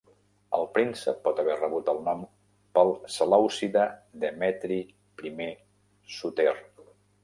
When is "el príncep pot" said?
0.59-1.41